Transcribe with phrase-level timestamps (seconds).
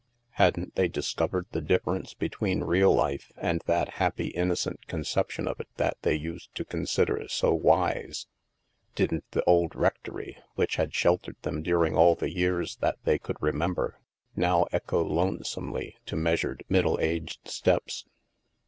[0.31, 5.67] Hadn't they discovered the difference between real life and that happy innocent conception of it
[5.75, 8.25] that they used to consider so wise?
[8.95, 13.37] Didn't the old rectory, which had sheltered them during all the years that they could
[13.41, 13.99] remember,
[14.35, 18.05] now echo lonesomely to measured middle aged steps?